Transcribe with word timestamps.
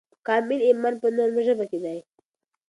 کامل 0.27 0.59
ایمان 0.67 0.93
په 1.01 1.07
نرمه 1.15 1.41
ژبه 1.47 1.65
کې 1.71 1.79
دی. 1.83 1.99